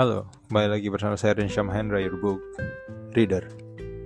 [0.00, 2.40] Halo, kembali lagi bersama saya Rinsyam Hendra, your book
[3.12, 3.44] reader.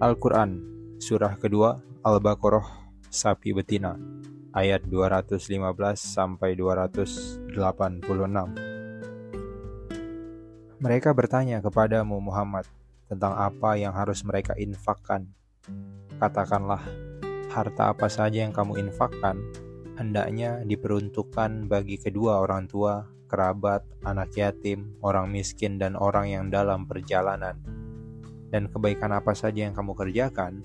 [0.02, 0.58] Al-Quran,
[0.98, 2.66] surah kedua, Al-Baqarah,
[3.06, 3.94] sapi betina,
[4.58, 5.38] ayat 215
[5.94, 7.46] sampai 286.
[10.82, 12.66] Mereka bertanya kepadamu Muhammad
[13.06, 15.30] tentang apa yang harus mereka infakkan.
[16.18, 16.82] Katakanlah,
[17.54, 19.38] harta apa saja yang kamu infakkan
[19.94, 26.86] hendaknya diperuntukkan bagi kedua orang tua kerabat, anak yatim, orang miskin, dan orang yang dalam
[26.86, 27.58] perjalanan.
[28.54, 30.62] Dan kebaikan apa saja yang kamu kerjakan,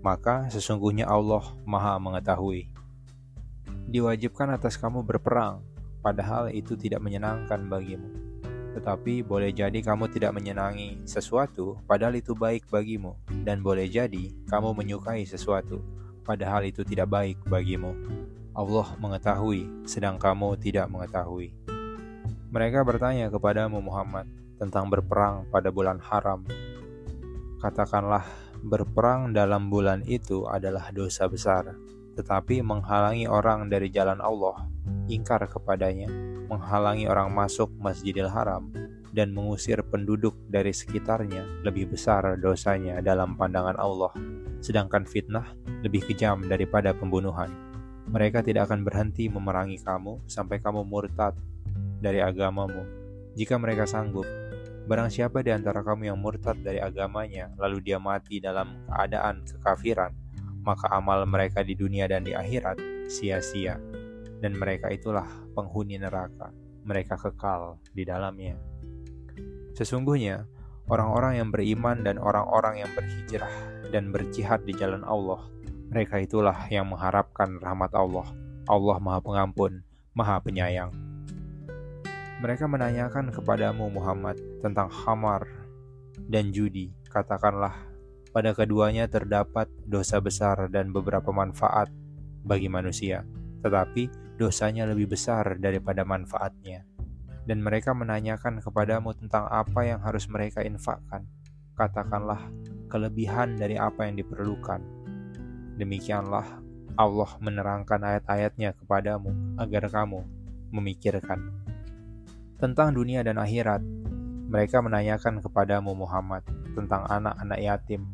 [0.00, 2.72] maka sesungguhnya Allah Maha Mengetahui.
[3.92, 5.60] Diwajibkan atas kamu berperang,
[6.00, 8.08] padahal itu tidak menyenangkan bagimu.
[8.72, 13.12] Tetapi boleh jadi kamu tidak menyenangi sesuatu, padahal itu baik bagimu,
[13.44, 15.84] dan boleh jadi kamu menyukai sesuatu,
[16.24, 17.92] padahal itu tidak baik bagimu.
[18.56, 21.75] Allah mengetahui, sedang kamu tidak mengetahui.
[22.46, 26.46] Mereka bertanya kepadamu Muhammad tentang berperang pada bulan haram.
[27.58, 28.22] Katakanlah,
[28.62, 31.74] berperang dalam bulan itu adalah dosa besar,
[32.14, 34.62] tetapi menghalangi orang dari jalan Allah,
[35.10, 36.08] ingkar kepadanya,
[36.46, 38.70] menghalangi orang masuk Masjidil Haram,
[39.10, 44.12] dan mengusir penduduk dari sekitarnya lebih besar dosanya dalam pandangan Allah,
[44.62, 45.50] sedangkan fitnah
[45.82, 47.48] lebih kejam daripada pembunuhan.
[48.06, 51.34] Mereka tidak akan berhenti memerangi kamu sampai kamu murtad
[51.98, 52.86] dari agamamu,
[53.34, 54.26] jika mereka sanggup.
[54.86, 60.14] Barang siapa di antara kamu yang murtad dari agamanya, lalu dia mati dalam keadaan kekafiran,
[60.62, 62.78] maka amal mereka di dunia dan di akhirat
[63.10, 63.74] sia-sia,
[64.38, 65.26] dan mereka itulah
[65.58, 66.54] penghuni neraka.
[66.86, 68.54] Mereka kekal di dalamnya.
[69.74, 70.46] Sesungguhnya,
[70.86, 73.50] orang-orang yang beriman dan orang-orang yang berhijrah
[73.90, 75.42] dan berjihad di jalan Allah,
[75.96, 78.28] mereka itulah yang mengharapkan rahmat Allah.
[78.68, 79.80] Allah Maha Pengampun,
[80.12, 80.92] Maha Penyayang.
[82.44, 85.48] Mereka menanyakan kepadamu Muhammad tentang hamar
[86.28, 86.92] dan judi.
[87.08, 87.72] Katakanlah,
[88.28, 91.88] pada keduanya terdapat dosa besar dan beberapa manfaat
[92.44, 93.24] bagi manusia,
[93.64, 96.84] tetapi dosanya lebih besar daripada manfaatnya.
[97.48, 101.24] Dan mereka menanyakan kepadamu tentang apa yang harus mereka infakkan.
[101.72, 102.52] Katakanlah,
[102.92, 104.95] kelebihan dari apa yang diperlukan.
[105.76, 106.44] Demikianlah
[106.96, 110.24] Allah menerangkan ayat-ayatnya kepadamu agar kamu
[110.72, 111.52] memikirkan
[112.56, 113.84] tentang dunia dan akhirat.
[114.46, 118.08] Mereka menanyakan kepadamu Muhammad tentang anak-anak yatim.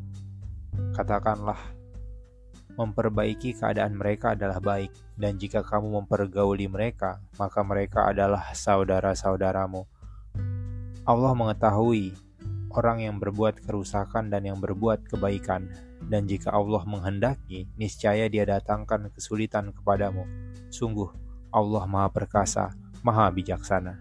[0.91, 1.59] Katakanlah,
[2.73, 9.85] memperbaiki keadaan mereka adalah baik, dan jika kamu mempergauli mereka, maka mereka adalah saudara-saudaramu.
[11.05, 12.17] Allah mengetahui
[12.73, 15.69] orang yang berbuat kerusakan dan yang berbuat kebaikan,
[16.07, 20.27] dan jika Allah menghendaki, niscaya Dia datangkan kesulitan kepadamu.
[20.73, 21.09] Sungguh,
[21.53, 22.73] Allah Maha Perkasa,
[23.05, 23.99] Maha Bijaksana.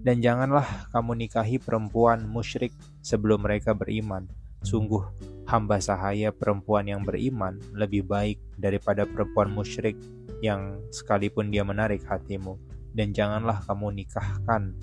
[0.00, 2.72] Dan janganlah kamu nikahi perempuan musyrik
[3.04, 4.28] sebelum mereka beriman.
[4.60, 5.04] Sungguh,
[5.48, 9.96] hamba sahaya perempuan yang beriman lebih baik daripada perempuan musyrik
[10.44, 12.56] yang sekalipun dia menarik hatimu.
[12.90, 14.74] Dan janganlah kamu nikahkan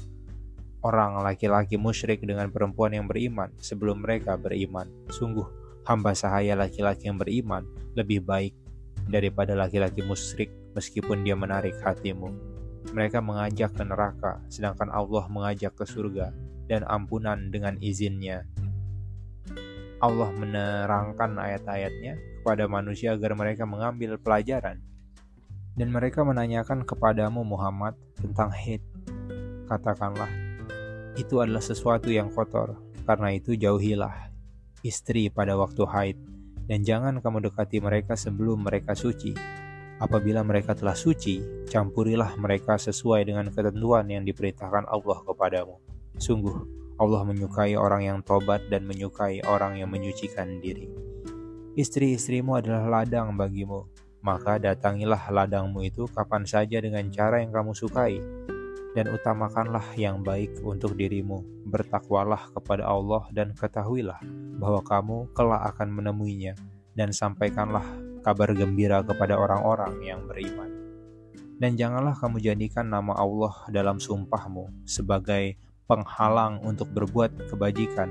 [0.85, 4.87] orang laki-laki musyrik dengan perempuan yang beriman sebelum mereka beriman.
[5.09, 7.63] Sungguh, hamba sahaya laki-laki yang beriman
[7.95, 8.51] lebih baik
[9.07, 12.27] daripada laki-laki musyrik meskipun dia menarik hatimu.
[12.91, 16.35] Mereka mengajak ke neraka, sedangkan Allah mengajak ke surga
[16.67, 18.43] dan ampunan dengan izinnya.
[20.03, 24.83] Allah menerangkan ayat-ayatnya kepada manusia agar mereka mengambil pelajaran.
[25.77, 28.81] Dan mereka menanyakan kepadamu Muhammad tentang haid.
[29.69, 30.29] Katakanlah,
[31.17, 34.36] itu adalah sesuatu yang kotor, karena itu jauhilah
[34.87, 36.17] istri pada waktu haid,
[36.71, 39.35] dan jangan kamu dekati mereka sebelum mereka suci
[39.97, 45.81] Apabila mereka telah suci, campurilah mereka sesuai dengan ketentuan yang diperintahkan Allah kepadamu.
[46.21, 46.53] Sungguh,
[47.01, 50.85] Allah menyukai orang yang tobat dan menyukai orang yang menyucikan diri.
[51.73, 53.89] Istri-istrimu adalah ladang bagimu,
[54.21, 58.21] maka datangilah ladangmu itu kapan saja dengan cara yang kamu sukai,
[58.97, 61.45] dan utamakanlah yang baik untuk dirimu.
[61.69, 64.17] Bertakwalah kepada Allah dan ketahuilah
[64.57, 66.57] bahwa kamu kelak akan menemuinya,
[66.97, 67.85] dan sampaikanlah
[68.25, 70.73] kabar gembira kepada orang-orang yang beriman.
[71.61, 78.09] Dan janganlah kamu jadikan nama Allah dalam sumpahmu sebagai penghalang untuk berbuat kebajikan,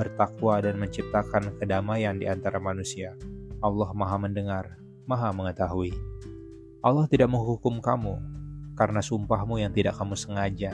[0.00, 3.12] bertakwa dan menciptakan kedamaian di antara manusia.
[3.60, 5.92] Allah Maha Mendengar, Maha Mengetahui.
[6.80, 8.41] Allah tidak menghukum kamu
[8.74, 10.72] karena sumpahmu yang tidak kamu sengaja,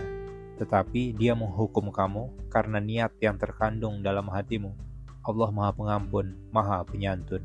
[0.57, 4.75] tetapi Dia menghukum kamu karena niat yang terkandung dalam hatimu.
[5.23, 7.45] Allah Maha Pengampun, Maha Penyantun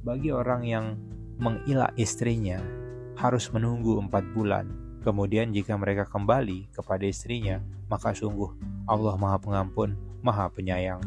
[0.00, 0.96] bagi orang yang
[1.36, 2.56] mengilah istrinya
[3.20, 7.56] harus menunggu empat bulan Kemudian jika mereka kembali kepada istrinya,
[7.88, 8.52] maka sungguh
[8.84, 11.00] Allah Maha Pengampun, Maha Penyayang.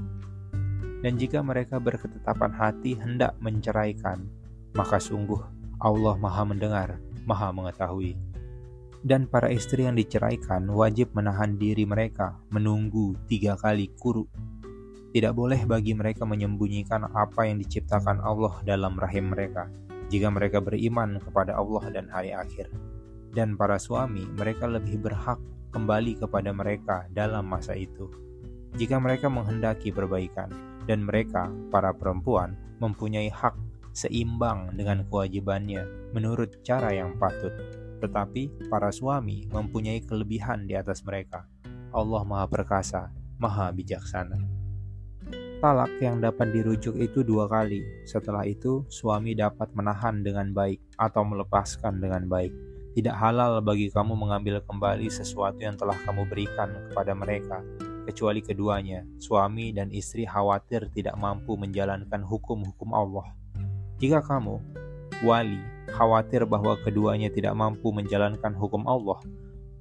[1.06, 4.26] Dan jika mereka berketetapan hati hendak menceraikan,
[4.74, 5.38] maka sungguh
[5.78, 8.18] Allah Maha Mendengar, Maha Mengetahui.
[9.04, 14.24] Dan para istri yang diceraikan wajib menahan diri mereka menunggu tiga kali kuru.
[15.12, 19.68] Tidak boleh bagi mereka menyembunyikan apa yang diciptakan Allah dalam rahim mereka,
[20.08, 22.72] jika mereka beriman kepada Allah dan hari akhir.
[23.36, 25.38] Dan para suami, mereka lebih berhak
[25.76, 28.08] kembali kepada mereka dalam masa itu.
[28.80, 30.50] Jika mereka menghendaki perbaikan,
[30.88, 33.56] dan mereka, para perempuan, mempunyai hak
[33.94, 37.54] seimbang dengan kewajibannya menurut cara yang patut.
[38.04, 41.48] Tetapi para suami mempunyai kelebihan di atas mereka.
[41.96, 43.08] Allah Maha Perkasa,
[43.40, 44.36] Maha Bijaksana.
[45.64, 47.80] Talak yang dapat dirujuk itu dua kali.
[48.04, 52.52] Setelah itu, suami dapat menahan dengan baik atau melepaskan dengan baik.
[52.94, 57.64] Tidak halal bagi kamu mengambil kembali sesuatu yang telah kamu berikan kepada mereka,
[58.04, 63.32] kecuali keduanya, suami dan istri khawatir tidak mampu menjalankan hukum-hukum Allah.
[64.04, 64.60] Jika kamu,
[65.24, 65.58] wali,
[65.94, 69.22] khawatir bahwa keduanya tidak mampu menjalankan hukum Allah,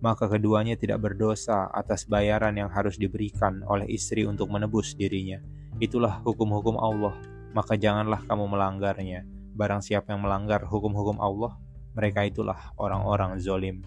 [0.05, 5.41] maka keduanya tidak berdosa atas bayaran yang harus diberikan oleh istri untuk menebus dirinya.
[5.81, 7.17] Itulah hukum-hukum Allah,
[7.57, 9.25] maka janganlah kamu melanggarnya.
[9.57, 11.57] Barang siapa yang melanggar hukum-hukum Allah,
[11.97, 13.81] mereka itulah orang-orang zolim.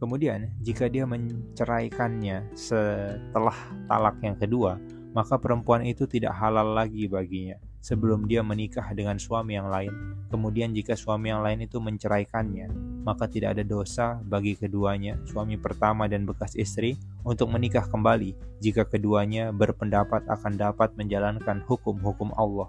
[0.00, 4.80] Kemudian, jika dia menceraikannya setelah talak yang kedua,
[5.12, 9.92] maka perempuan itu tidak halal lagi baginya sebelum dia menikah dengan suami yang lain.
[10.28, 12.70] Kemudian, jika suami yang lain itu menceraikannya,
[13.02, 18.84] maka tidak ada dosa bagi keduanya, suami pertama dan bekas istri, untuk menikah kembali jika
[18.84, 22.68] keduanya berpendapat akan dapat menjalankan hukum-hukum Allah.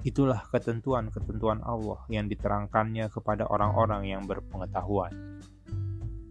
[0.00, 5.12] Itulah ketentuan-ketentuan Allah yang diterangkannya kepada orang-orang yang berpengetahuan.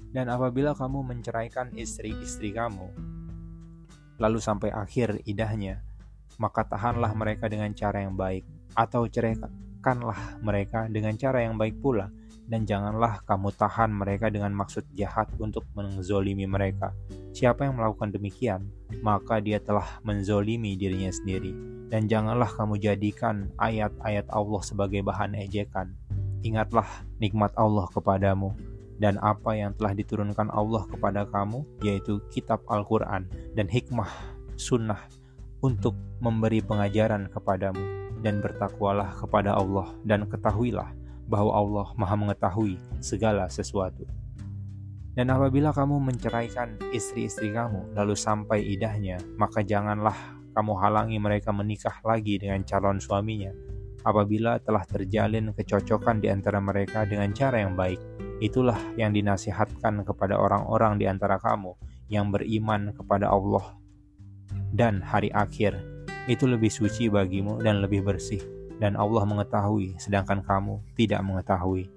[0.10, 2.90] Dan apabila kamu menceraikan istri-istri kamu,
[4.18, 5.86] lalu sampai akhir idahnya,
[6.40, 12.08] maka tahanlah mereka dengan cara yang baik, atau ceraikanlah mereka dengan cara yang baik pula,
[12.50, 16.96] dan janganlah kamu tahan mereka dengan maksud jahat untuk menzolimi mereka.
[17.36, 18.72] Siapa yang melakukan demikian,
[19.06, 21.54] maka dia telah menzolimi dirinya sendiri.
[21.90, 25.94] Dan janganlah kamu jadikan ayat-ayat Allah sebagai bahan ejekan.
[26.42, 26.88] Ingatlah
[27.22, 28.56] nikmat Allah kepadamu,
[28.98, 34.10] dan apa yang telah diturunkan Allah kepada kamu, yaitu kitab Al-Quran dan hikmah
[34.60, 35.00] sunnah
[35.60, 37.82] untuk memberi pengajaran kepadamu,
[38.20, 40.92] dan bertakwalah kepada Allah, dan ketahuilah
[41.30, 44.04] bahwa Allah Maha Mengetahui segala sesuatu.
[45.16, 50.16] Dan apabila kamu menceraikan istri-istri kamu, lalu sampai idahnya, maka janganlah
[50.56, 53.52] kamu halangi mereka menikah lagi dengan calon suaminya.
[54.04, 58.00] Apabila telah terjalin kecocokan di antara mereka dengan cara yang baik,
[58.40, 61.76] Itulah yang dinasihatkan kepada orang-orang di antara kamu
[62.08, 63.76] yang beriman kepada Allah
[64.74, 65.78] dan hari akhir.
[66.30, 68.42] Itu lebih suci bagimu dan lebih bersih,
[68.78, 71.90] dan Allah mengetahui, sedangkan kamu tidak mengetahui.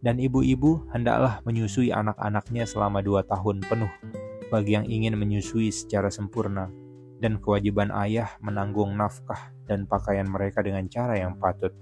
[0.00, 3.90] Dan ibu-ibu hendaklah menyusui anak-anaknya selama dua tahun penuh,
[4.48, 6.72] bagi yang ingin menyusui secara sempurna,
[7.20, 11.72] dan kewajiban ayah menanggung nafkah dan pakaian mereka dengan cara yang patut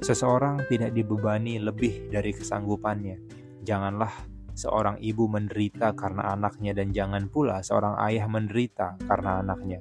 [0.00, 3.20] Seseorang tidak dibebani lebih dari kesanggupannya.
[3.60, 4.29] Janganlah
[4.60, 9.80] seorang ibu menderita karena anaknya dan jangan pula seorang ayah menderita karena anaknya.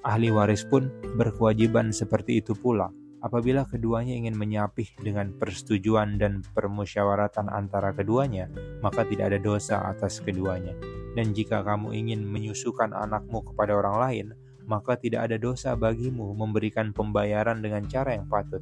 [0.00, 0.88] Ahli waris pun
[1.20, 2.88] berkewajiban seperti itu pula.
[3.24, 8.52] Apabila keduanya ingin menyapih dengan persetujuan dan permusyawaratan antara keduanya,
[8.84, 10.76] maka tidak ada dosa atas keduanya.
[11.16, 14.26] Dan jika kamu ingin menyusukan anakmu kepada orang lain,
[14.68, 18.60] maka tidak ada dosa bagimu memberikan pembayaran dengan cara yang patut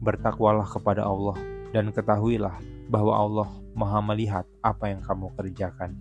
[0.00, 1.36] bertakwalah kepada Allah
[1.72, 5.92] dan ketahuilah bahwa Allah Maha melihat apa yang kamu kerjakan.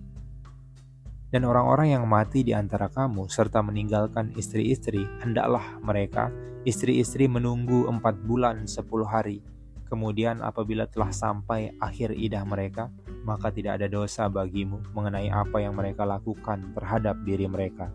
[1.28, 6.32] Dan orang-orang yang mati di antara kamu serta meninggalkan istri-istri, hendaklah mereka
[6.64, 9.44] istri-istri menunggu empat bulan sepuluh hari.
[9.92, 12.88] Kemudian apabila telah sampai akhir idah mereka,
[13.28, 17.92] maka tidak ada dosa bagimu mengenai apa yang mereka lakukan terhadap diri mereka.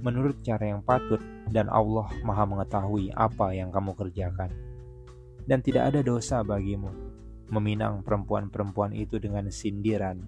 [0.00, 1.20] Menurut cara yang patut
[1.52, 4.48] dan Allah maha mengetahui apa yang kamu kerjakan
[5.48, 7.07] dan tidak ada dosa bagimu
[7.48, 10.24] meminang perempuan-perempuan itu dengan sindiran,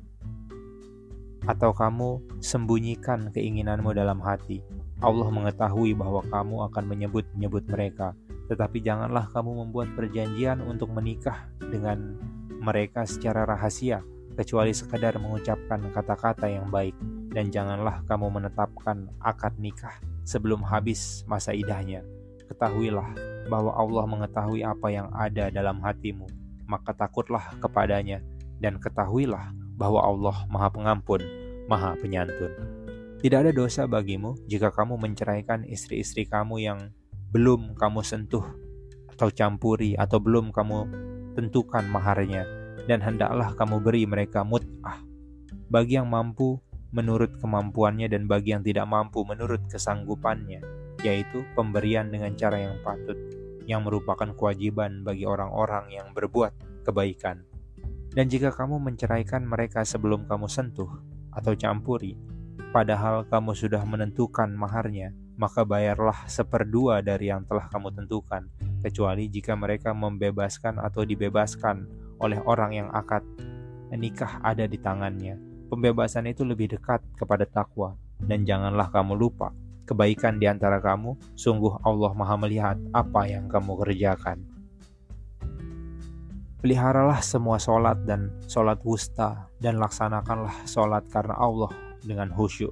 [1.49, 4.61] atau kamu sembunyikan keinginanmu dalam hati.
[5.01, 8.13] Allah mengetahui bahwa kamu akan menyebut-nyebut mereka,
[8.53, 12.21] tetapi janganlah kamu membuat perjanjian untuk menikah dengan
[12.61, 14.05] mereka secara rahasia,
[14.37, 16.93] kecuali sekadar mengucapkan kata-kata yang baik,
[17.33, 19.97] dan janganlah kamu menetapkan akad nikah
[20.29, 22.05] sebelum habis masa idahnya.
[22.45, 23.17] Ketahuilah
[23.49, 26.29] bahwa Allah mengetahui apa yang ada dalam hatimu,
[26.71, 28.23] maka takutlah kepadanya
[28.63, 31.19] dan ketahuilah bahwa Allah Maha Pengampun,
[31.67, 32.55] Maha Penyantun.
[33.19, 36.79] Tidak ada dosa bagimu jika kamu menceraikan istri-istri kamu yang
[37.35, 38.47] belum kamu sentuh
[39.11, 40.79] atau campuri atau belum kamu
[41.35, 42.49] tentukan maharnya
[42.89, 44.99] dan hendaklah kamu beri mereka mut'ah
[45.69, 46.57] bagi yang mampu
[46.91, 50.65] menurut kemampuannya dan bagi yang tidak mampu menurut kesanggupannya
[51.05, 53.15] yaitu pemberian dengan cara yang patut
[53.71, 57.47] yang merupakan kewajiban bagi orang-orang yang berbuat kebaikan
[58.11, 60.91] dan jika kamu menceraikan mereka sebelum kamu sentuh
[61.31, 62.19] atau campuri,
[62.75, 68.51] padahal kamu sudah menentukan maharnya, maka bayarlah seperdua dari yang telah kamu tentukan,
[68.83, 71.87] kecuali jika mereka membebaskan atau dibebaskan
[72.19, 73.23] oleh orang yang akad
[73.95, 75.39] nikah ada di tangannya.
[75.71, 79.55] Pembebasan itu lebih dekat kepada takwa, dan janganlah kamu lupa
[79.91, 84.47] kebaikan di antara kamu, sungguh Allah Maha Melihat apa yang kamu kerjakan.
[86.63, 91.75] Peliharalah semua sholat dan sholat wusta dan laksanakanlah sholat karena Allah
[92.07, 92.71] dengan khusyuk.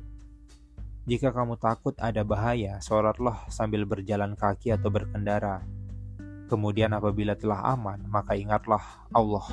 [1.09, 5.65] Jika kamu takut ada bahaya, sholatlah sambil berjalan kaki atau berkendara.
[6.47, 9.49] Kemudian apabila telah aman, maka ingatlah Allah.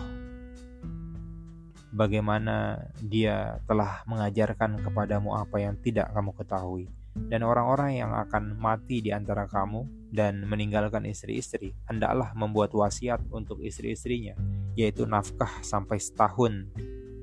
[1.95, 8.99] Bagaimana dia telah mengajarkan kepadamu apa yang tidak kamu ketahui dan orang-orang yang akan mati
[8.99, 14.35] di antara kamu dan meninggalkan istri-istri, hendaklah membuat wasiat untuk istri-istrinya,
[14.75, 16.67] yaitu nafkah sampai setahun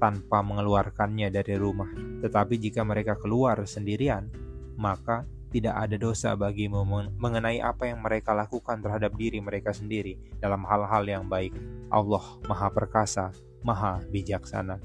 [0.01, 1.89] tanpa mengeluarkannya dari rumah.
[2.25, 4.33] Tetapi jika mereka keluar sendirian,
[4.81, 6.81] maka tidak ada dosa bagimu
[7.21, 11.53] mengenai apa yang mereka lakukan terhadap diri mereka sendiri dalam hal-hal yang baik.
[11.93, 13.31] Allah Maha Perkasa,
[13.61, 14.81] Maha Bijaksana.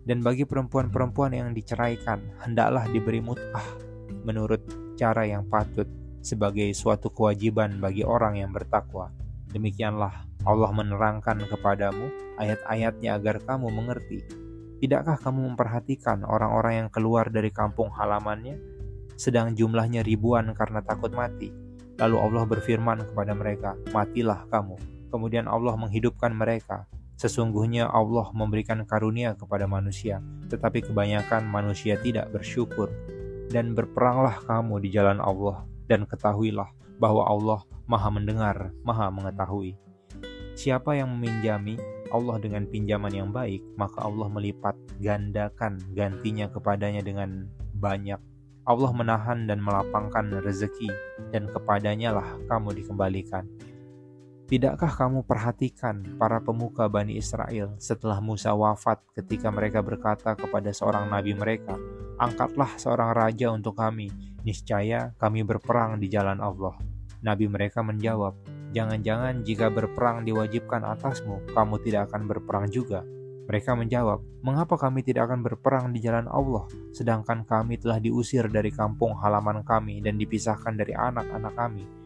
[0.00, 3.89] Dan bagi perempuan-perempuan yang diceraikan, hendaklah diberi mut'ah
[4.22, 4.60] menurut
[4.96, 5.88] cara yang patut
[6.20, 9.08] sebagai suatu kewajiban bagi orang yang bertakwa.
[9.50, 14.24] Demikianlah Allah menerangkan kepadamu ayat-ayatnya agar kamu mengerti.
[14.80, 18.56] Tidakkah kamu memperhatikan orang-orang yang keluar dari kampung halamannya,
[19.20, 21.52] sedang jumlahnya ribuan karena takut mati?
[22.00, 24.80] Lalu Allah berfirman kepada mereka, "Matilah kamu."
[25.12, 26.88] Kemudian Allah menghidupkan mereka.
[27.20, 32.88] Sesungguhnya Allah memberikan karunia kepada manusia, tetapi kebanyakan manusia tidak bersyukur
[33.50, 36.70] dan berperanglah kamu di jalan Allah dan ketahuilah
[37.02, 39.74] bahwa Allah Maha mendengar, Maha mengetahui.
[40.54, 41.74] Siapa yang meminjami
[42.14, 48.18] Allah dengan pinjaman yang baik, maka Allah melipat gandakan gantinya kepadanya dengan banyak.
[48.68, 50.86] Allah menahan dan melapangkan rezeki,
[51.34, 53.48] dan kepadanya lah kamu dikembalikan.
[54.50, 61.06] Tidakkah kamu perhatikan para pemuka Bani Israel setelah Musa wafat ketika mereka berkata kepada seorang
[61.06, 61.78] nabi mereka,
[62.18, 64.10] Angkatlah seorang raja untuk kami,
[64.42, 66.74] niscaya kami berperang di jalan Allah.
[67.22, 68.34] Nabi mereka menjawab,
[68.74, 73.06] Jangan-jangan jika berperang diwajibkan atasmu, kamu tidak akan berperang juga.
[73.46, 78.74] Mereka menjawab, Mengapa kami tidak akan berperang di jalan Allah, sedangkan kami telah diusir dari
[78.74, 81.99] kampung halaman kami dan dipisahkan dari anak-anak kami?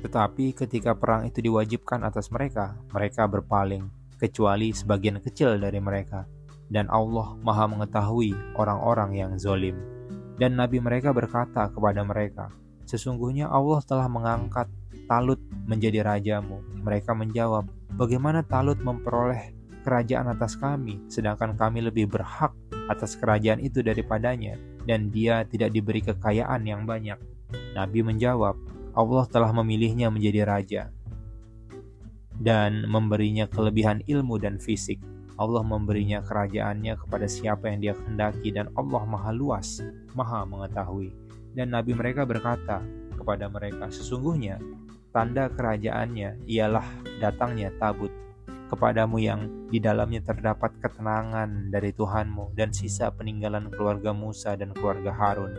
[0.00, 3.88] Tetapi ketika perang itu diwajibkan atas mereka, mereka berpaling,
[4.20, 6.28] kecuali sebagian kecil dari mereka
[6.70, 9.74] dan Allah Maha Mengetahui orang-orang yang zolim.
[10.38, 12.48] Dan nabi mereka berkata kepada mereka,
[12.88, 14.66] Sesungguhnya Allah telah mengangkat
[15.10, 16.62] Talut menjadi rajamu.
[16.86, 17.66] Mereka menjawab,
[17.98, 19.52] Bagaimana Talut memperoleh
[19.82, 22.54] kerajaan atas kami, sedangkan kami lebih berhak
[22.86, 27.18] atas kerajaan itu daripadanya, dan dia tidak diberi kekayaan yang banyak.
[27.74, 28.54] Nabi menjawab,
[28.94, 30.82] Allah telah memilihnya menjadi raja
[32.40, 34.98] dan memberinya kelebihan ilmu dan fisik
[35.40, 39.80] Allah memberinya kerajaannya kepada siapa yang dia kehendaki dan Allah maha luas,
[40.12, 41.16] maha mengetahui.
[41.56, 42.84] Dan Nabi mereka berkata
[43.16, 44.60] kepada mereka, sesungguhnya
[45.16, 46.84] tanda kerajaannya ialah
[47.24, 48.12] datangnya tabut
[48.68, 55.10] kepadamu yang di dalamnya terdapat ketenangan dari Tuhanmu dan sisa peninggalan keluarga Musa dan keluarga
[55.10, 55.56] Harun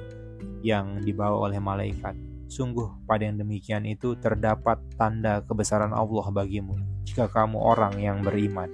[0.62, 2.31] yang dibawa oleh malaikat.
[2.52, 6.76] Sungguh pada yang demikian itu terdapat tanda kebesaran Allah bagimu
[7.08, 8.68] jika kamu orang yang beriman.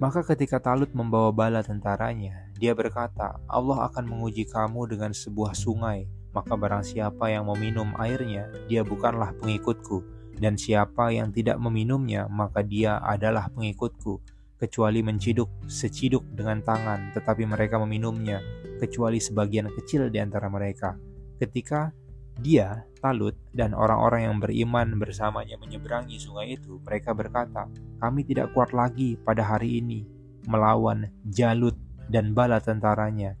[0.00, 6.08] Maka ketika Talut membawa bala tentaranya, dia berkata, Allah akan menguji kamu dengan sebuah sungai,
[6.32, 10.00] maka barang siapa yang meminum airnya, dia bukanlah pengikutku,
[10.36, 14.20] dan siapa yang tidak meminumnya, maka dia adalah pengikutku,
[14.56, 18.40] kecuali menciduk seciduk dengan tangan, tetapi mereka meminumnya,
[18.80, 21.15] kecuali sebagian kecil di antara mereka.
[21.36, 21.92] Ketika
[22.36, 26.76] dia, Talut, dan orang-orang yang beriman bersamanya menyeberangi sungai itu.
[26.84, 27.64] Mereka berkata,
[27.96, 30.04] "Kami tidak kuat lagi pada hari ini
[30.44, 31.76] melawan Jalut
[32.12, 33.40] dan bala tentaranya."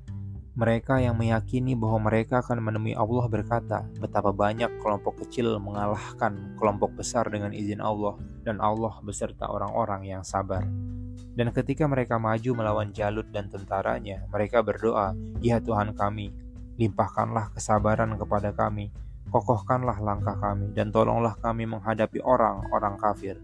[0.56, 6.96] Mereka yang meyakini bahwa mereka akan menemui Allah berkata, "Betapa banyak kelompok kecil mengalahkan kelompok
[6.96, 10.64] besar dengan izin Allah, dan Allah beserta orang-orang yang sabar."
[11.36, 15.12] Dan ketika mereka maju melawan Jalut dan tentaranya, mereka berdoa,
[15.44, 16.32] "Ya Tuhan kami,
[16.76, 18.92] limpahkanlah kesabaran kepada kami,
[19.28, 23.36] kokohkanlah langkah kami, dan tolonglah kami menghadapi orang-orang kafir."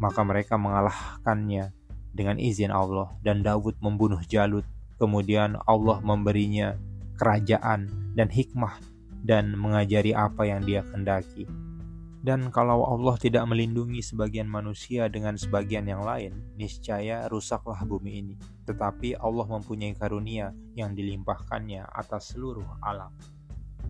[0.00, 1.76] Maka mereka mengalahkannya
[2.10, 4.64] dengan izin Allah, dan Daud membunuh Jalut.
[5.00, 6.76] Kemudian Allah memberinya
[7.16, 8.80] kerajaan dan hikmah
[9.20, 11.44] dan mengajari apa yang dia kendaki.
[12.20, 18.34] Dan kalau Allah tidak melindungi sebagian manusia dengan sebagian yang lain, niscaya rusaklah bumi ini.
[18.70, 23.10] Tetapi Allah mempunyai karunia yang dilimpahkannya atas seluruh alam.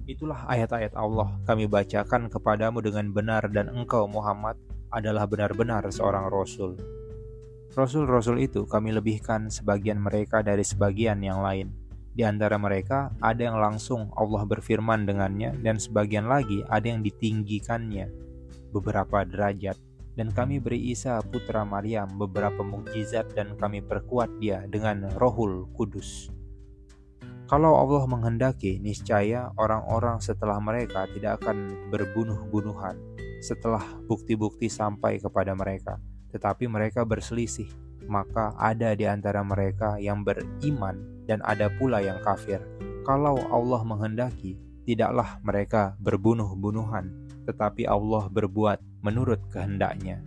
[0.08, 4.56] Itulah ayat-ayat Allah kami bacakan kepadamu dengan benar dan engkau Muhammad
[4.88, 6.80] adalah benar-benar seorang Rasul.
[7.70, 11.70] Rasul-Rasul itu kami lebihkan sebagian mereka dari sebagian yang lain.
[12.10, 18.10] Di antara mereka ada yang langsung Allah berfirman dengannya dan sebagian lagi ada yang ditinggikannya
[18.74, 19.78] beberapa derajat
[20.18, 26.30] dan kami beri Isa putra Maryam beberapa mukjizat dan kami perkuat dia dengan Rohul Kudus.
[27.50, 32.94] Kalau Allah menghendaki, niscaya orang-orang setelah mereka tidak akan berbunuh-bunuhan
[33.42, 35.98] setelah bukti-bukti sampai kepada mereka,
[36.30, 37.66] tetapi mereka berselisih.
[38.06, 42.62] Maka ada di antara mereka yang beriman dan ada pula yang kafir.
[43.02, 44.54] Kalau Allah menghendaki,
[44.86, 47.10] tidaklah mereka berbunuh-bunuhan,
[47.44, 50.20] tetapi Allah berbuat menurut kehendaknya.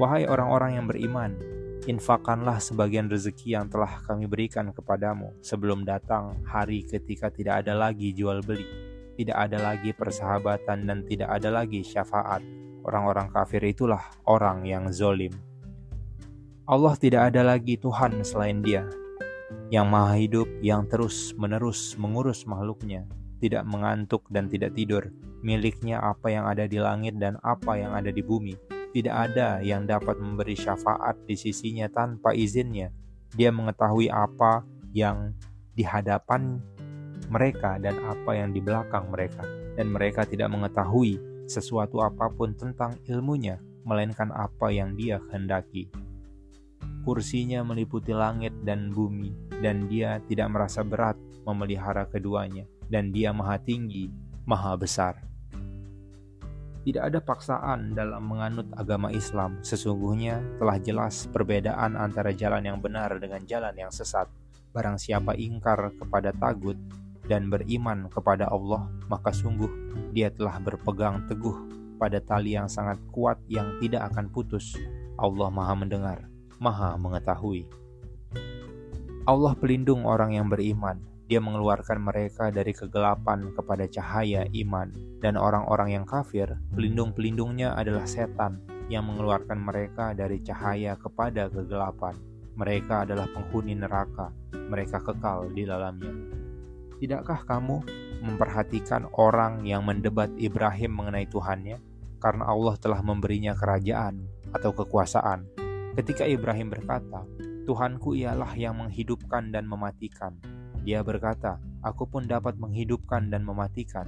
[0.00, 1.36] Wahai orang-orang yang beriman,
[1.84, 8.14] infakkanlah sebagian rezeki yang telah kami berikan kepadamu sebelum datang hari ketika tidak ada lagi
[8.14, 8.66] jual beli,
[9.18, 12.42] tidak ada lagi persahabatan dan tidak ada lagi syafaat.
[12.82, 15.30] Orang-orang kafir itulah orang yang zolim.
[16.66, 18.86] Allah tidak ada lagi Tuhan selain Dia,
[19.70, 23.06] yang maha hidup yang terus-menerus mengurus makhluknya,
[23.42, 25.10] tidak mengantuk dan tidak tidur,
[25.42, 28.54] miliknya apa yang ada di langit dan apa yang ada di bumi.
[28.92, 32.94] Tidak ada yang dapat memberi syafaat di sisinya tanpa izinnya.
[33.32, 35.32] Dia mengetahui apa yang
[35.72, 36.60] di hadapan
[37.32, 39.40] mereka dan apa yang di belakang mereka,
[39.74, 41.16] dan mereka tidak mengetahui
[41.48, 43.56] sesuatu apa pun tentang ilmunya,
[43.88, 45.88] melainkan apa yang dia kehendaki.
[47.02, 49.32] Kursinya meliputi langit dan bumi,
[49.64, 51.16] dan dia tidak merasa berat
[51.48, 54.12] memelihara keduanya, dan dia maha tinggi,
[54.44, 55.31] maha besar.
[56.82, 59.62] Tidak ada paksaan dalam menganut agama Islam.
[59.62, 64.26] Sesungguhnya telah jelas perbedaan antara jalan yang benar dengan jalan yang sesat.
[64.74, 66.74] Barang siapa ingkar kepada tagut
[67.30, 69.70] dan beriman kepada Allah, maka sungguh
[70.10, 71.54] dia telah berpegang teguh
[72.02, 74.74] pada tali yang sangat kuat yang tidak akan putus.
[75.14, 76.18] Allah Maha Mendengar.
[76.58, 77.70] Maha Mengetahui.
[79.22, 81.11] Allah pelindung orang yang beriman.
[81.32, 84.92] Dia mengeluarkan mereka dari kegelapan kepada cahaya iman,
[85.24, 88.60] dan orang-orang yang kafir, pelindung-pelindungnya adalah setan
[88.92, 92.20] yang mengeluarkan mereka dari cahaya kepada kegelapan.
[92.60, 96.12] Mereka adalah penghuni neraka, mereka kekal di dalamnya.
[97.00, 97.80] Tidakkah kamu
[98.28, 101.80] memperhatikan orang yang mendebat Ibrahim mengenai Tuhannya,
[102.20, 104.20] karena Allah telah memberinya kerajaan
[104.52, 105.48] atau kekuasaan?
[105.96, 107.24] Ketika Ibrahim berkata,
[107.64, 110.36] Tuhanku ialah yang menghidupkan dan mematikan.
[110.82, 114.06] Dia berkata, Aku pun dapat menghidupkan dan mematikan.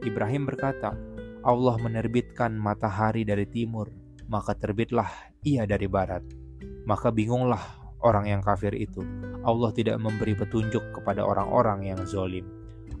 [0.00, 0.96] Ibrahim berkata,
[1.44, 3.92] Allah menerbitkan matahari dari timur,
[4.28, 5.08] maka terbitlah
[5.44, 6.24] ia dari barat.
[6.88, 7.60] Maka bingunglah
[8.00, 9.04] orang yang kafir itu.
[9.44, 12.48] Allah tidak memberi petunjuk kepada orang-orang yang zolim.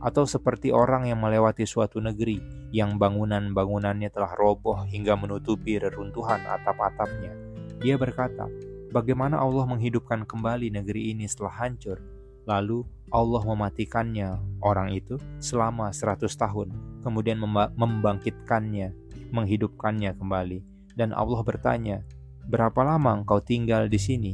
[0.00, 2.40] Atau seperti orang yang melewati suatu negeri
[2.72, 8.44] yang bangunan-bangunannya telah roboh hingga menutupi reruntuhan atap-atapnya dia berkata,
[8.92, 11.96] bagaimana Allah menghidupkan kembali negeri ini setelah hancur,
[12.44, 16.70] lalu Allah mematikannya orang itu selama seratus tahun,
[17.02, 17.42] kemudian
[17.74, 18.94] membangkitkannya,
[19.34, 20.58] menghidupkannya kembali.
[20.94, 22.06] Dan Allah bertanya,
[22.46, 24.32] berapa lama engkau tinggal di sini?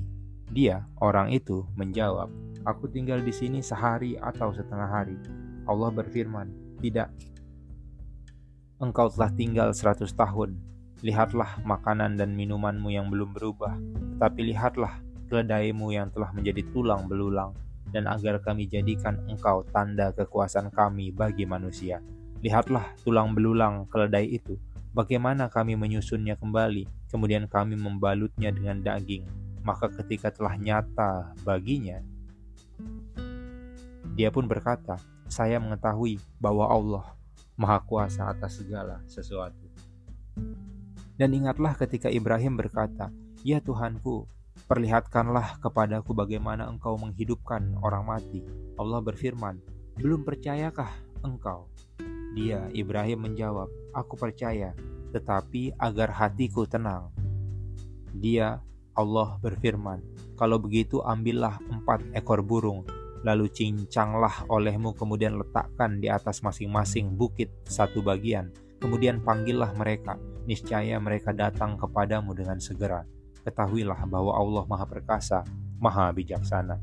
[0.52, 2.28] Dia, orang itu, menjawab,
[2.68, 5.16] aku tinggal di sini sehari atau setengah hari.
[5.66, 7.10] Allah berfirman, tidak,
[8.78, 10.60] engkau telah tinggal seratus tahun,
[11.04, 13.76] Lihatlah makanan dan minumanmu yang belum berubah,
[14.16, 14.96] tetapi lihatlah
[15.28, 17.52] keledaimu yang telah menjadi tulang belulang,
[17.94, 22.02] dan agar kami jadikan engkau tanda kekuasaan kami bagi manusia.
[22.42, 24.58] Lihatlah tulang belulang keledai itu,
[24.96, 29.26] bagaimana kami menyusunnya kembali, kemudian kami membalutnya dengan daging.
[29.66, 31.98] Maka ketika telah nyata baginya,
[34.14, 34.96] dia pun berkata,
[35.26, 37.04] saya mengetahui bahwa Allah
[37.58, 39.66] Maha Kuasa atas segala sesuatu.
[41.16, 43.08] Dan ingatlah ketika Ibrahim berkata,
[43.40, 44.28] Ya Tuhanku,
[44.66, 48.42] perlihatkanlah kepadaku bagaimana engkau menghidupkan orang mati.
[48.76, 49.62] Allah berfirman,
[49.96, 50.90] Belum percayakah
[51.22, 51.70] engkau?
[52.34, 54.74] Dia, Ibrahim menjawab, Aku percaya,
[55.14, 57.14] tetapi agar hatiku tenang.
[58.10, 58.60] Dia,
[58.98, 60.02] Allah berfirman,
[60.34, 62.84] Kalau begitu ambillah empat ekor burung,
[63.22, 68.52] lalu cincanglah olehmu kemudian letakkan di atas masing-masing bukit satu bagian.
[68.76, 73.08] Kemudian panggillah mereka, niscaya mereka datang kepadamu dengan segera.
[73.46, 75.46] Ketahuilah bahwa Allah Maha Perkasa,
[75.78, 76.82] Maha Bijaksana.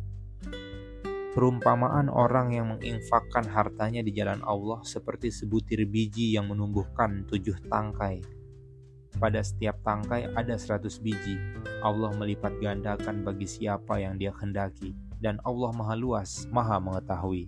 [1.36, 8.24] Perumpamaan orang yang menginfakkan hartanya di jalan Allah seperti sebutir biji yang menumbuhkan tujuh tangkai
[9.18, 11.38] pada setiap tangkai ada seratus biji.
[11.86, 14.96] Allah melipat gandakan bagi siapa yang dia kehendaki.
[15.24, 17.48] Dan Allah maha luas, maha mengetahui.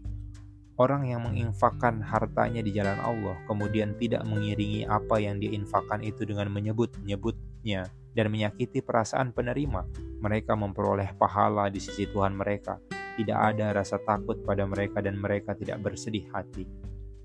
[0.76, 6.28] Orang yang menginfakkan hartanya di jalan Allah, kemudian tidak mengiringi apa yang dia infakkan itu
[6.28, 9.84] dengan menyebut-nyebutnya dan menyakiti perasaan penerima,
[10.24, 12.80] mereka memperoleh pahala di sisi Tuhan mereka.
[13.20, 16.64] Tidak ada rasa takut pada mereka dan mereka tidak bersedih hati.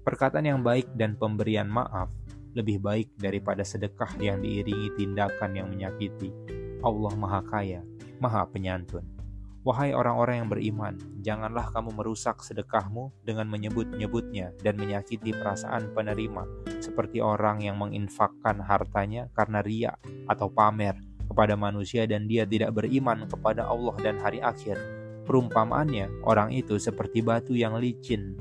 [0.03, 2.11] Perkataan yang baik dan pemberian maaf
[2.55, 6.35] lebih baik daripada sedekah yang diiringi tindakan yang menyakiti.
[6.83, 7.83] Allah Maha Kaya,
[8.19, 9.20] Maha Penyantun.
[9.61, 16.49] Wahai orang-orang yang beriman, janganlah kamu merusak sedekahmu dengan menyebut-nyebutnya dan menyakiti perasaan penerima,
[16.81, 19.93] seperti orang yang menginfakkan hartanya karena ria
[20.33, 20.97] atau pamer
[21.29, 24.81] kepada manusia dan dia tidak beriman kepada Allah dan hari akhir.
[25.29, 28.41] Perumpamaannya, orang itu seperti batu yang licin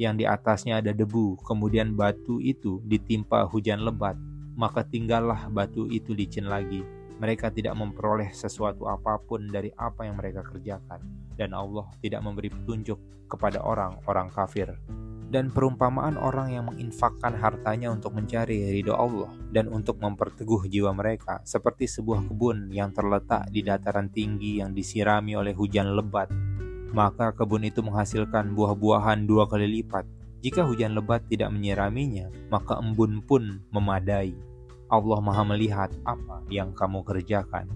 [0.00, 4.16] yang di atasnya ada debu, kemudian batu itu ditimpa hujan lebat,
[4.56, 6.80] maka tinggallah batu itu licin lagi.
[7.20, 11.04] Mereka tidak memperoleh sesuatu apa pun dari apa yang mereka kerjakan,
[11.36, 14.72] dan Allah tidak memberi petunjuk kepada orang-orang kafir.
[15.30, 21.38] Dan perumpamaan orang yang menginfakkan hartanya untuk mencari ridho Allah dan untuk memperteguh jiwa mereka,
[21.46, 26.32] seperti sebuah kebun yang terletak di dataran tinggi yang disirami oleh hujan lebat
[26.90, 30.06] maka kebun itu menghasilkan buah-buahan dua kali lipat.
[30.40, 34.34] Jika hujan lebat tidak menyiraminya, maka embun pun memadai.
[34.90, 37.70] Allah Maha Melihat apa yang kamu kerjakan.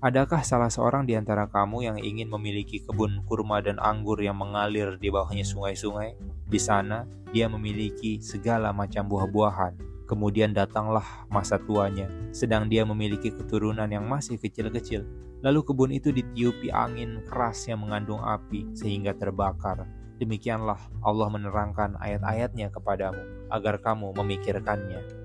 [0.00, 4.96] Adakah salah seorang di antara kamu yang ingin memiliki kebun kurma dan anggur yang mengalir
[4.98, 6.16] di bawahnya sungai-sungai?
[6.48, 9.76] Di sana, dia memiliki segala macam buah-buahan.
[10.08, 15.06] Kemudian datanglah masa tuanya, sedang dia memiliki keturunan yang masih kecil-kecil.
[15.44, 19.84] Lalu kebun itu ditiupi angin keras yang mengandung api sehingga terbakar.
[20.16, 25.19] Demikianlah Allah menerangkan ayat-ayatnya kepadamu agar kamu memikirkannya.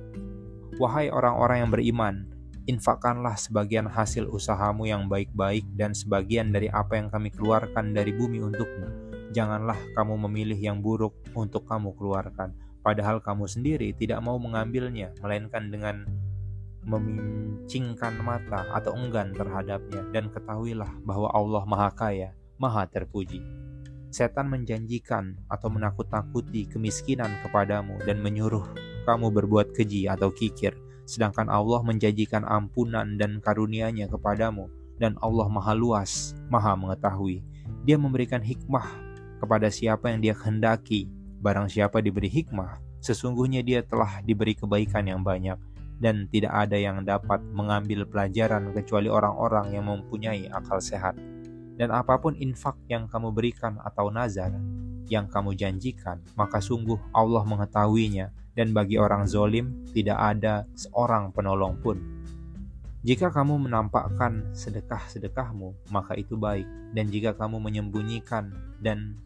[0.75, 2.15] Wahai orang-orang yang beriman,
[2.67, 8.43] infakkanlah sebagian hasil usahamu yang baik-baik dan sebagian dari apa yang kami keluarkan dari bumi
[8.43, 8.91] untukmu.
[9.31, 12.51] Janganlah kamu memilih yang buruk untuk kamu keluarkan,
[12.83, 16.03] padahal kamu sendiri tidak mau mengambilnya, melainkan dengan
[16.83, 23.39] memincingkan mata atau enggan terhadapnya dan ketahuilah bahwa Allah Maha Kaya, Maha Terpuji.
[24.11, 30.73] Setan menjanjikan atau menakut-nakuti kemiskinan kepadamu dan menyuruh kamu berbuat keji atau kikir,
[31.05, 37.45] sedangkan Allah menjanjikan ampunan dan karunia-Nya kepadamu dan Allah Maha Luas, Maha Mengetahui.
[37.85, 38.89] Dia memberikan hikmah
[39.37, 41.07] kepada siapa yang Dia kehendaki.
[41.45, 45.61] Barang siapa diberi hikmah, sesungguhnya dia telah diberi kebaikan yang banyak
[46.01, 51.13] dan tidak ada yang dapat mengambil pelajaran kecuali orang-orang yang mempunyai akal sehat.
[51.75, 54.55] Dan apa pun infak yang kamu berikan atau nazar
[55.05, 61.75] yang kamu janjikan, maka sungguh Allah mengetahuinya dan bagi orang zolim tidak ada seorang penolong
[61.83, 61.99] pun.
[63.05, 66.65] Jika kamu menampakkan sedekah-sedekahmu, maka itu baik.
[66.97, 68.49] Dan jika kamu menyembunyikan
[68.81, 69.21] dan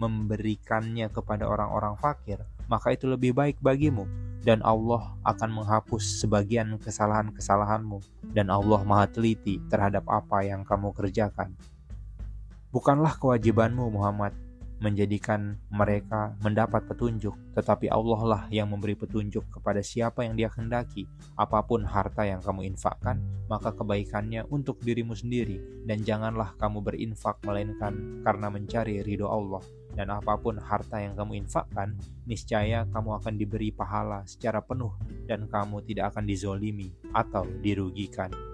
[0.00, 4.08] memberikannya kepada orang-orang fakir, maka itu lebih baik bagimu
[4.40, 8.00] dan Allah akan menghapus sebagian kesalahan-kesalahanmu
[8.32, 11.52] dan Allah Maha teliti terhadap apa yang kamu kerjakan.
[12.72, 14.32] Bukanlah kewajibanmu Muhammad
[14.80, 21.04] menjadikan mereka mendapat petunjuk, tetapi Allah lah yang memberi petunjuk kepada siapa yang Dia kehendaki.
[21.36, 27.38] Apa pun harta yang kamu infakkan, maka kebaikannya untuk dirimu sendiri, dan janganlah kamu berinfak
[27.44, 29.62] melainkan karena mencari ridho Allah
[29.94, 34.94] dan apa pun harta yang kamu infakkan, niscaya kamu akan diberi pahala secara penuh
[35.26, 38.49] dan kamu tidak akan dizolimi atau dirugikan.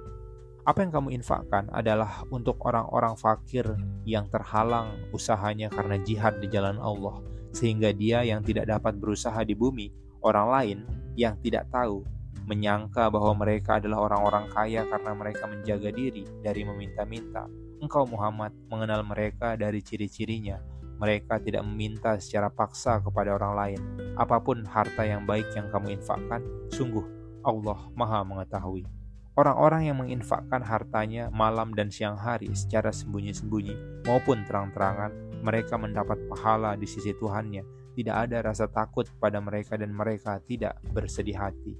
[0.67, 3.63] Apa yang kamu infakkan adalah untuk orang-orang fakir
[4.03, 7.23] yang terhalang usahanya karena jihad di jalan Allah,
[7.55, 9.95] sehingga dia yang tidak dapat berusaha di bumi,
[10.27, 10.79] orang lain
[11.15, 12.03] yang tidak tahu
[12.51, 17.47] menyangka bahwa mereka adalah orang-orang kaya karena mereka menjaga diri dari meminta-minta.
[17.79, 20.59] Engkau Muhammad mengenal mereka dari ciri-cirinya,
[20.99, 23.81] mereka tidak meminta secara paksa kepada orang lain.
[24.19, 26.43] Apa pun harta yang baik yang kamu infakkan,
[26.75, 27.07] sungguh
[27.47, 28.96] Allah Maha Mengetahui.
[29.37, 35.13] Orang-orang yang menginfakkan hartanya malam dan siang hari secara sembunyi-sembunyi maupun terang-terangan,
[35.45, 37.93] mereka mendapat pahala di sisi Tuhannya.
[37.93, 41.77] Tidak ada rasa takut pada mereka dan mereka tidak bersedih hati.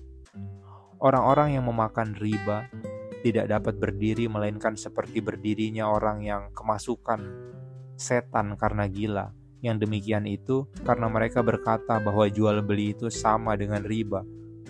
[1.01, 2.69] Orang-orang yang memakan riba
[3.25, 7.25] tidak dapat berdiri melainkan seperti berdirinya orang yang kemasukan
[7.97, 9.33] setan karena gila.
[9.65, 14.21] Yang demikian itu karena mereka berkata bahwa jual beli itu sama dengan riba.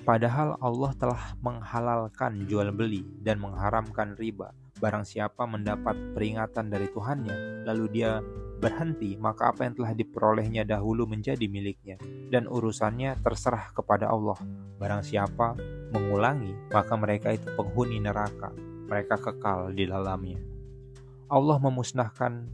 [0.06, 4.54] Padahal Allah telah menghalalkan jual beli dan mengharamkan riba.
[4.78, 8.22] Barang siapa mendapat peringatan dari Tuhannya, lalu dia
[8.62, 11.98] berhenti, maka apa yang telah diperolehnya dahulu menjadi miliknya,
[12.30, 14.38] dan urusannya terserah kepada Allah.
[14.78, 15.58] Barang siapa
[15.90, 18.54] mengulangi, maka mereka itu penghuni neraka,
[18.86, 20.38] mereka kekal di dalamnya.
[21.26, 22.46] Allah memusnahkan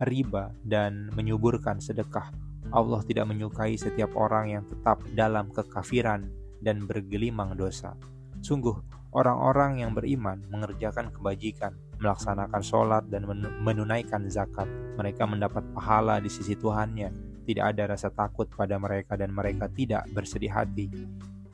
[0.00, 2.41] riba dan menyuburkan sedekah.
[2.72, 6.28] Allah tidak menyukai setiap orang yang tetap dalam kekafiran
[6.64, 7.92] dan bergelimang dosa.
[8.40, 8.74] Sungguh,
[9.12, 13.28] orang-orang yang beriman mengerjakan kebajikan, melaksanakan sholat dan
[13.60, 14.66] menunaikan zakat.
[14.96, 17.12] Mereka mendapat pahala di sisi Tuhannya.
[17.42, 20.88] Tidak ada rasa takut pada mereka dan mereka tidak bersedih hati.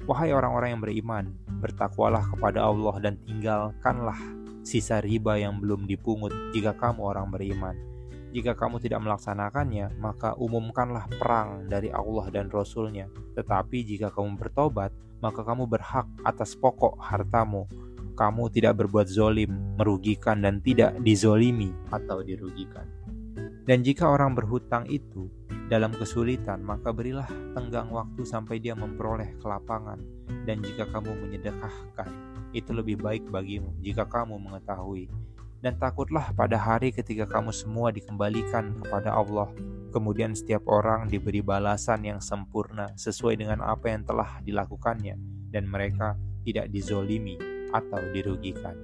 [0.09, 1.25] Wahai orang-orang yang beriman,
[1.61, 4.17] bertakwalah kepada Allah dan tinggalkanlah
[4.65, 7.88] sisa riba yang belum dipungut jika kamu orang beriman.
[8.29, 13.09] Jika kamu tidak melaksanakannya, maka umumkanlah perang dari Allah dan Rasul-Nya.
[13.37, 14.93] Tetapi jika kamu bertobat,
[15.25, 17.67] maka kamu berhak atas pokok hartamu
[18.19, 22.83] kamu tidak berbuat zolim, merugikan, dan tidak dizolimi atau dirugikan.
[23.63, 25.31] Dan jika orang berhutang itu
[25.71, 30.03] dalam kesulitan, maka berilah tenggang waktu sampai dia memperoleh kelapangan.
[30.43, 32.11] Dan jika kamu menyedekahkan,
[32.51, 35.07] itu lebih baik bagimu jika kamu mengetahui.
[35.59, 39.51] Dan takutlah pada hari ketika kamu semua dikembalikan kepada Allah.
[39.91, 45.19] Kemudian setiap orang diberi balasan yang sempurna sesuai dengan apa yang telah dilakukannya.
[45.51, 46.15] Dan mereka
[46.47, 47.37] tidak dizolimi
[47.75, 48.77] atau dirugikan.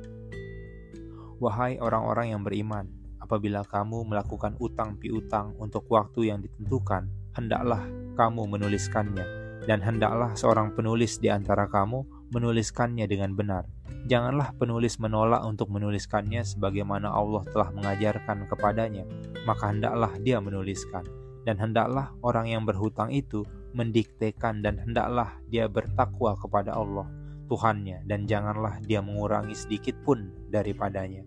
[1.38, 2.86] Wahai orang-orang yang beriman,
[3.20, 7.82] apabila kamu melakukan utang piutang untuk waktu yang ditentukan, hendaklah
[8.14, 9.26] kamu menuliskannya,
[9.66, 13.70] dan hendaklah seorang penulis di antara kamu menuliskannya dengan benar.
[14.10, 19.06] Janganlah penulis menolak untuk menuliskannya sebagaimana Allah telah mengajarkan kepadanya,
[19.46, 21.06] maka hendaklah dia menuliskan.
[21.46, 27.06] Dan hendaklah orang yang berhutang itu mendiktekan dan hendaklah dia bertakwa kepada Allah
[27.44, 31.22] Tuhannya dan janganlah dia mengurangi sedikit pun daripadanya.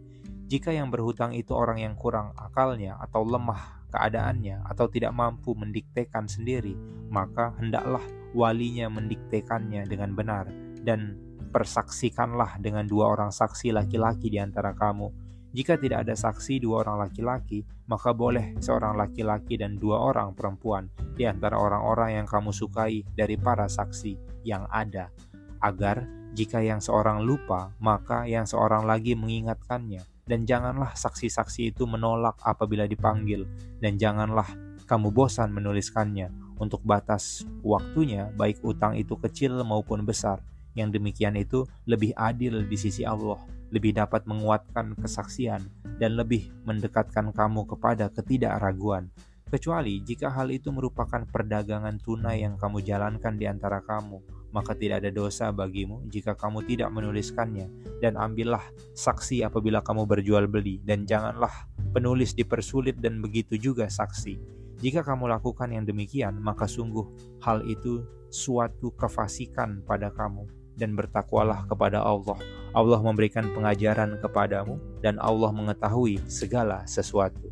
[0.47, 6.25] Jika yang berhutang itu orang yang kurang akalnya atau lemah keadaannya atau tidak mampu mendiktekan
[6.25, 6.73] sendiri,
[7.13, 8.01] maka hendaklah
[8.33, 11.19] walinya mendiktekannya dengan benar dan
[11.51, 15.11] persaksikanlah dengan dua orang saksi laki-laki di antara kamu.
[15.51, 20.87] Jika tidak ada saksi dua orang laki-laki, maka boleh seorang laki-laki dan dua orang perempuan
[21.19, 25.11] di antara orang-orang yang kamu sukai dari para saksi yang ada
[25.59, 30.05] agar jika yang seorang lupa, maka yang seorang lagi mengingatkannya.
[30.27, 33.47] Dan janganlah saksi-saksi itu menolak apabila dipanggil,
[33.79, 34.45] dan janganlah
[34.83, 40.43] kamu bosan menuliskannya untuk batas waktunya, baik utang itu kecil maupun besar.
[40.77, 43.41] Yang demikian itu lebih adil di sisi Allah,
[43.73, 45.65] lebih dapat menguatkan kesaksian,
[45.97, 49.09] dan lebih mendekatkan kamu kepada ketidakraguan.
[49.47, 54.19] Kecuali jika hal itu merupakan perdagangan tunai yang kamu jalankan di antara kamu,
[54.51, 57.71] maka tidak ada dosa bagimu jika kamu tidak menuliskannya,
[58.03, 58.61] dan ambillah
[58.91, 61.51] saksi apabila kamu berjual beli, dan janganlah
[61.95, 64.35] penulis dipersulit dan begitu juga saksi.
[64.83, 67.07] Jika kamu lakukan yang demikian, maka sungguh
[67.41, 70.43] hal itu suatu kefasikan pada kamu,
[70.77, 72.37] dan bertakwalah kepada Allah.
[72.71, 77.49] Allah memberikan pengajaran kepadamu, dan Allah mengetahui segala sesuatu.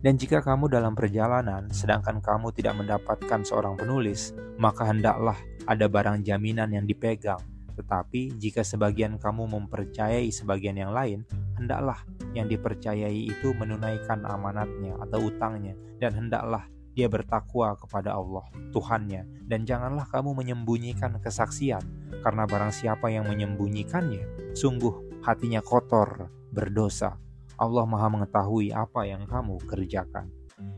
[0.00, 5.36] Dan jika kamu dalam perjalanan, sedangkan kamu tidak mendapatkan seorang penulis, maka hendaklah
[5.68, 7.42] ada barang jaminan yang dipegang.
[7.76, 11.28] Tetapi jika sebagian kamu mempercayai sebagian yang lain,
[11.60, 12.00] hendaklah
[12.32, 18.42] yang dipercayai itu menunaikan amanatnya atau utangnya, dan hendaklah dia bertakwa kepada Allah,
[18.74, 21.82] Tuhannya, dan janganlah kamu menyembunyikan kesaksian,
[22.22, 27.14] karena barang siapa yang menyembunyikannya, sungguh hatinya kotor, berdosa,
[27.60, 30.32] Allah Maha Mengetahui apa yang kamu kerjakan.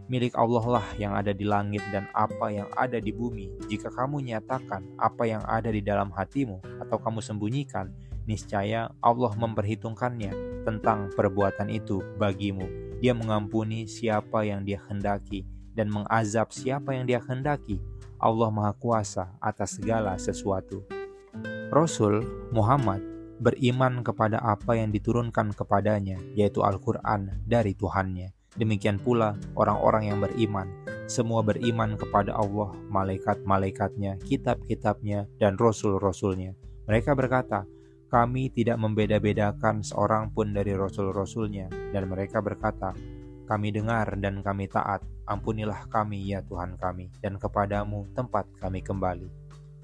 [0.07, 3.51] Milik Allah lah yang ada di langit dan apa yang ada di bumi.
[3.66, 7.90] Jika kamu nyatakan apa yang ada di dalam hatimu atau kamu sembunyikan,
[8.29, 12.66] niscaya Allah memperhitungkannya tentang perbuatan itu bagimu.
[13.03, 15.42] Dia mengampuni siapa yang dia hendaki
[15.73, 17.81] dan mengazab siapa yang dia hendaki.
[18.23, 20.87] Allah Maha Kuasa atas segala sesuatu.
[21.73, 22.23] Rasul
[22.55, 23.03] Muhammad
[23.43, 28.31] beriman kepada apa yang diturunkan kepadanya, yaitu Al-Quran dari Tuhannya.
[28.55, 30.69] Demikian pula orang-orang yang beriman,
[31.11, 36.55] semua beriman kepada Allah, malaikat-malaikatnya, kitab-kitabnya, dan rasul-rasulnya.
[36.87, 37.67] Mereka berkata,
[38.13, 42.93] kami tidak membeda-bedakan seorang pun dari rasul-rasulnya, dan mereka berkata,
[43.49, 49.43] kami dengar dan kami taat, ampunilah kami ya Tuhan kami, dan kepadamu tempat kami kembali.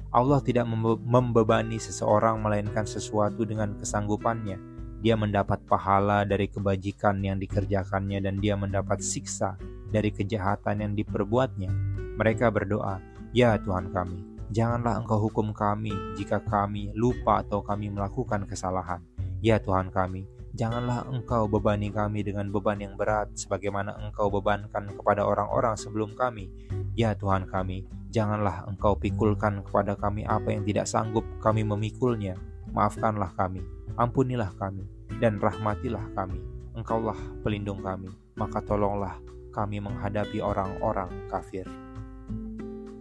[0.09, 0.64] Allah tidak
[1.05, 4.57] membebani seseorang melainkan sesuatu dengan kesanggupannya.
[5.05, 9.61] Dia mendapat pahala dari kebajikan yang dikerjakannya dan dia mendapat siksa
[9.92, 11.70] dari kejahatan yang diperbuatnya.
[12.16, 12.98] Mereka berdoa,
[13.37, 19.05] "Ya Tuhan kami, janganlah Engkau hukum kami jika kami lupa atau kami melakukan kesalahan.
[19.38, 20.27] Ya Tuhan kami,
[20.59, 26.51] janganlah Engkau bebani kami dengan beban yang berat sebagaimana Engkau bebankan kepada orang-orang sebelum kami.
[26.99, 32.35] Ya Tuhan kami, janganlah Engkau pikulkan kepada kami apa yang tidak sanggup kami memikulnya.
[32.75, 33.62] Maafkanlah kami,
[33.94, 34.83] ampunilah kami,
[35.23, 36.42] dan rahmatilah kami.
[36.75, 37.16] Engkaulah
[37.47, 39.14] pelindung kami, maka tolonglah
[39.55, 41.71] kami menghadapi orang-orang kafir.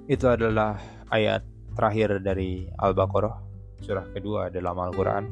[0.06, 0.78] Itu adalah
[1.10, 1.42] ayat
[1.74, 3.38] terakhir dari Al-Baqarah,
[3.82, 5.26] surah kedua dalam Al-Quran.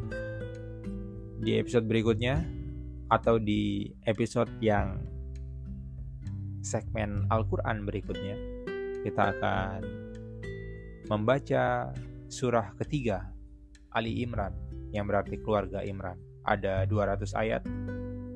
[1.41, 2.43] Di episode berikutnya,
[3.11, 4.97] atau di episode yang
[6.65, 8.35] segmen Al-Quran berikutnya,
[9.05, 9.79] kita akan
[11.05, 11.93] membaca
[12.25, 13.29] surah ketiga
[13.93, 14.51] Ali Imran
[14.89, 16.17] yang berarti keluarga Imran.
[16.45, 17.61] Ada 200 ayat,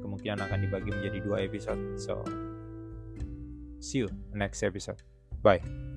[0.05, 1.97] kemungkinan akan dibagi menjadi dua episode.
[1.97, 2.21] So,
[3.81, 5.01] see you next episode.
[5.41, 5.88] Bye.